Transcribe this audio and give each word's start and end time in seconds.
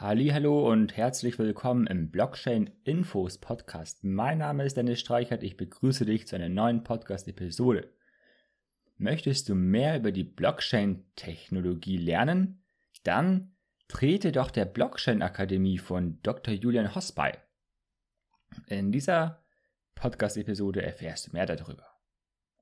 Hallo 0.00 0.70
und 0.70 0.96
herzlich 0.96 1.40
willkommen 1.40 1.88
im 1.88 2.12
Blockchain 2.12 2.70
Infos 2.84 3.38
Podcast. 3.38 4.04
Mein 4.04 4.38
Name 4.38 4.64
ist 4.64 4.76
Dennis 4.76 5.00
Streichert. 5.00 5.42
Ich 5.42 5.56
begrüße 5.56 6.06
dich 6.06 6.28
zu 6.28 6.36
einer 6.36 6.48
neuen 6.48 6.84
Podcast 6.84 7.26
Episode. 7.26 7.92
Möchtest 8.96 9.48
du 9.48 9.56
mehr 9.56 9.96
über 9.96 10.12
die 10.12 10.22
Blockchain 10.22 11.04
Technologie 11.16 11.96
lernen? 11.96 12.62
Dann 13.02 13.56
trete 13.88 14.30
doch 14.30 14.52
der 14.52 14.66
Blockchain 14.66 15.20
Akademie 15.20 15.78
von 15.78 16.22
Dr. 16.22 16.54
Julian 16.54 16.94
Hoss 16.94 17.10
bei. 17.10 17.36
In 18.68 18.92
dieser 18.92 19.42
Podcast 19.96 20.36
Episode 20.36 20.80
erfährst 20.80 21.26
du 21.26 21.32
mehr 21.32 21.46
darüber. 21.46 21.88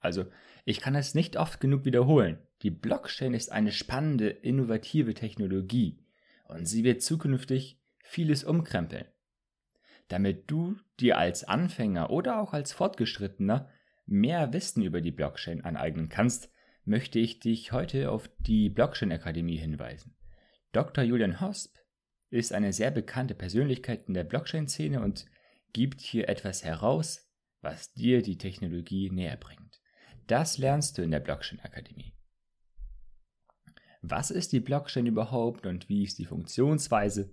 Also, 0.00 0.24
ich 0.64 0.80
kann 0.80 0.96
es 0.96 1.14
nicht 1.14 1.36
oft 1.36 1.60
genug 1.60 1.84
wiederholen. 1.84 2.38
Die 2.62 2.70
Blockchain 2.70 3.34
ist 3.34 3.52
eine 3.52 3.70
spannende, 3.70 4.30
innovative 4.30 5.14
Technologie 5.14 6.04
und 6.50 6.66
sie 6.66 6.84
wird 6.84 7.02
zukünftig 7.02 7.80
vieles 8.02 8.44
umkrempeln. 8.44 9.06
Damit 10.08 10.50
du 10.50 10.76
dir 10.98 11.18
als 11.18 11.44
Anfänger 11.44 12.10
oder 12.10 12.40
auch 12.40 12.52
als 12.52 12.72
Fortgeschrittener 12.72 13.70
mehr 14.06 14.52
Wissen 14.52 14.82
über 14.82 15.00
die 15.00 15.12
Blockchain 15.12 15.64
aneignen 15.64 16.08
kannst, 16.08 16.50
möchte 16.84 17.18
ich 17.18 17.38
dich 17.38 17.72
heute 17.72 18.10
auf 18.10 18.28
die 18.38 18.68
Blockchain 18.68 19.12
Akademie 19.12 19.56
hinweisen. 19.56 20.16
Dr. 20.72 21.04
Julian 21.04 21.40
Hosp 21.40 21.76
ist 22.30 22.52
eine 22.52 22.72
sehr 22.72 22.90
bekannte 22.90 23.34
Persönlichkeit 23.34 24.08
in 24.08 24.14
der 24.14 24.24
Blockchain-Szene 24.24 25.00
und 25.00 25.26
gibt 25.72 26.00
hier 26.00 26.28
etwas 26.28 26.64
heraus, 26.64 27.30
was 27.60 27.92
dir 27.92 28.22
die 28.22 28.38
Technologie 28.38 29.10
näher 29.10 29.36
bringt. 29.36 29.80
Das 30.26 30.58
lernst 30.58 30.98
du 30.98 31.02
in 31.02 31.10
der 31.10 31.20
Blockchain 31.20 31.60
Akademie. 31.60 32.14
Was 34.02 34.30
ist 34.30 34.52
die 34.52 34.60
Blockchain 34.60 35.06
überhaupt 35.06 35.66
und 35.66 35.88
wie 35.88 36.04
ist 36.04 36.18
die 36.18 36.24
Funktionsweise? 36.24 37.32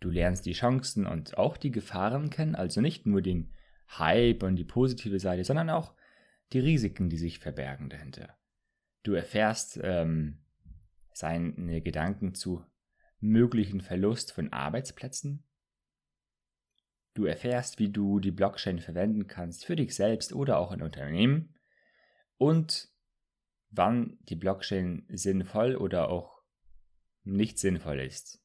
Du 0.00 0.10
lernst 0.10 0.46
die 0.46 0.52
Chancen 0.52 1.06
und 1.06 1.36
auch 1.38 1.56
die 1.56 1.72
Gefahren 1.72 2.30
kennen, 2.30 2.54
also 2.54 2.80
nicht 2.80 3.06
nur 3.06 3.20
den 3.20 3.52
Hype 3.88 4.42
und 4.44 4.56
die 4.56 4.64
positive 4.64 5.18
Seite, 5.18 5.44
sondern 5.44 5.70
auch 5.70 5.94
die 6.52 6.60
Risiken, 6.60 7.10
die 7.10 7.16
sich 7.16 7.40
verbergen 7.40 7.88
dahinter. 7.88 8.36
Du 9.02 9.12
erfährst 9.14 9.80
ähm, 9.82 10.38
seine 11.12 11.80
Gedanken 11.80 12.34
zu 12.34 12.64
möglichen 13.20 13.80
Verlust 13.80 14.32
von 14.32 14.52
Arbeitsplätzen. 14.52 15.44
Du 17.14 17.24
erfährst, 17.24 17.80
wie 17.80 17.90
du 17.90 18.20
die 18.20 18.30
Blockchain 18.30 18.78
verwenden 18.78 19.26
kannst 19.26 19.64
für 19.64 19.74
dich 19.74 19.94
selbst 19.94 20.32
oder 20.32 20.58
auch 20.58 20.70
in 20.70 20.82
Unternehmen. 20.82 21.56
Und 22.36 22.88
wann 23.70 24.18
die 24.22 24.36
Blockchain 24.36 25.06
sinnvoll 25.08 25.76
oder 25.76 26.08
auch 26.08 26.42
nicht 27.24 27.58
sinnvoll 27.58 28.00
ist. 28.00 28.42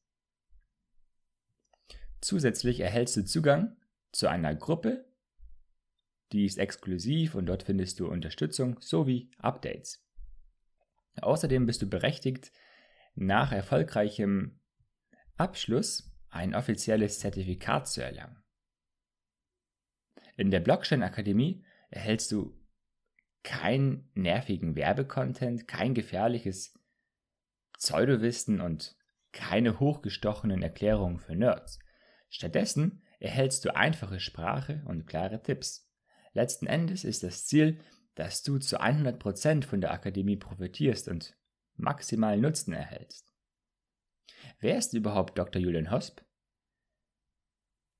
Zusätzlich 2.20 2.80
erhältst 2.80 3.16
du 3.16 3.24
Zugang 3.24 3.76
zu 4.12 4.28
einer 4.28 4.54
Gruppe, 4.54 5.04
die 6.32 6.46
ist 6.46 6.58
exklusiv 6.58 7.34
und 7.34 7.46
dort 7.46 7.62
findest 7.62 8.00
du 8.00 8.08
Unterstützung 8.08 8.80
sowie 8.80 9.30
Updates. 9.38 10.04
Außerdem 11.20 11.66
bist 11.66 11.82
du 11.82 11.88
berechtigt, 11.88 12.50
nach 13.14 13.52
erfolgreichem 13.52 14.60
Abschluss 15.36 16.12
ein 16.28 16.54
offizielles 16.54 17.20
Zertifikat 17.20 17.88
zu 17.88 18.02
erlangen. 18.02 18.42
In 20.36 20.50
der 20.50 20.60
Blockchain 20.60 21.02
Akademie 21.02 21.64
erhältst 21.90 22.32
du 22.32 22.58
kein 23.44 24.10
nervigen 24.14 24.74
Werbecontent, 24.74 25.68
kein 25.68 25.94
gefährliches 25.94 26.76
Pseudowissen 27.78 28.60
und 28.60 28.96
keine 29.32 29.78
hochgestochenen 29.78 30.62
Erklärungen 30.62 31.18
für 31.18 31.36
Nerds. 31.36 31.78
Stattdessen 32.30 33.02
erhältst 33.20 33.64
du 33.64 33.76
einfache 33.76 34.18
Sprache 34.18 34.82
und 34.86 35.06
klare 35.06 35.42
Tipps. 35.42 35.88
Letzten 36.32 36.66
Endes 36.66 37.04
ist 37.04 37.22
das 37.22 37.46
Ziel, 37.46 37.80
dass 38.14 38.42
du 38.42 38.58
zu 38.58 38.80
100% 38.80 39.64
von 39.64 39.80
der 39.80 39.92
Akademie 39.92 40.36
profitierst 40.36 41.08
und 41.08 41.36
maximal 41.76 42.38
Nutzen 42.38 42.72
erhältst. 42.72 43.32
Wer 44.58 44.78
ist 44.78 44.94
überhaupt 44.94 45.38
Dr. 45.38 45.60
Julian 45.60 45.90
Hosp? 45.90 46.22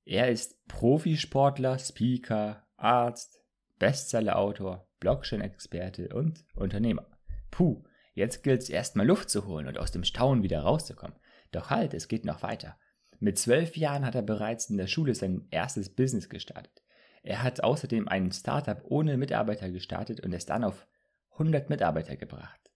Er 0.05 0.31
ist 0.31 0.67
Profisportler, 0.69 1.79
Speaker, 1.79 2.67
Arzt, 2.77 3.41
Bestsellerautor, 3.79 4.89
Blockchain-Experte 5.05 6.09
und 6.15 6.47
Unternehmer. 6.55 7.07
Puh, 7.51 7.85
jetzt 8.15 8.43
gilt 8.43 8.63
es 8.63 8.71
erstmal 8.71 9.07
Luft 9.07 9.29
zu 9.29 9.47
holen 9.47 9.67
und 9.67 9.79
aus 9.79 9.93
dem 9.93 10.03
Staunen 10.03 10.43
wieder 10.43 10.61
rauszukommen. 10.61 11.19
Doch 11.53 11.69
halt, 11.69 11.93
es 11.93 12.09
geht 12.09 12.25
noch 12.25 12.43
weiter. 12.43 12.79
Mit 13.21 13.39
zwölf 13.39 13.77
Jahren 13.77 14.07
hat 14.07 14.15
er 14.15 14.23
bereits 14.23 14.71
in 14.71 14.79
der 14.79 14.87
Schule 14.87 15.15
sein 15.15 15.47
erstes 15.51 15.95
Business 15.95 16.31
gestartet. 16.31 16.83
Er 17.23 17.43
hat 17.43 17.63
außerdem 17.63 18.09
ein 18.09 18.33
Startup 18.33 18.81
ohne 18.85 19.19
Mitarbeiter 19.19 19.71
gestartet 19.71 20.21
und 20.21 20.33
es 20.33 20.47
dann 20.47 20.65
auf 20.65 20.87
100 21.33 21.69
Mitarbeiter 21.69 22.17
gebracht. 22.17 22.73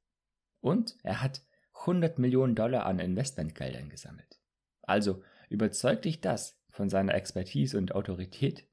Und 0.60 0.98
er 1.04 1.22
hat 1.22 1.40
100 1.80 2.18
Millionen 2.18 2.54
Dollar 2.54 2.84
an 2.84 2.98
Investmentgeldern 2.98 3.88
gesammelt. 3.88 4.38
Also 4.82 5.22
überzeugt 5.48 6.04
dich 6.04 6.20
das 6.20 6.60
von 6.68 6.90
seiner 6.90 7.14
Expertise 7.14 7.78
und 7.78 7.94
Autorität? 7.94 8.68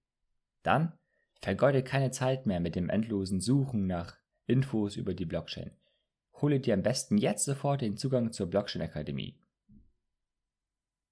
Dann 0.61 0.91
Vergeude 1.41 1.83
keine 1.83 2.11
Zeit 2.11 2.45
mehr 2.45 2.59
mit 2.59 2.75
dem 2.75 2.89
endlosen 2.89 3.39
Suchen 3.39 3.87
nach 3.87 4.17
Infos 4.47 4.95
über 4.95 5.13
die 5.13 5.25
Blockchain. 5.25 5.71
Hole 6.41 6.59
dir 6.59 6.73
am 6.73 6.83
besten 6.83 7.17
jetzt 7.17 7.45
sofort 7.45 7.81
den 7.81 7.97
Zugang 7.97 8.31
zur 8.31 8.47
Blockchain 8.47 8.81
Akademie. 8.81 9.39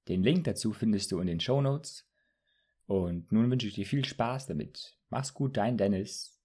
Den 0.07 0.21
Link 0.21 0.43
dazu 0.43 0.73
findest 0.73 1.11
du 1.11 1.19
in 1.19 1.27
den 1.27 1.39
Show 1.39 1.61
Notes. 1.61 2.09
Und 2.85 3.31
nun 3.31 3.49
wünsche 3.49 3.67
ich 3.67 3.75
dir 3.75 3.85
viel 3.85 4.03
Spaß 4.03 4.47
damit. 4.47 4.97
Mach's 5.09 5.33
gut, 5.33 5.55
dein 5.55 5.77
Dennis. 5.77 6.41